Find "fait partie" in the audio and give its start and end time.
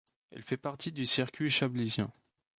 0.41-0.91